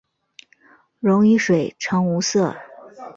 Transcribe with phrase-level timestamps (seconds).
[0.99, 2.55] 溶于水呈无色。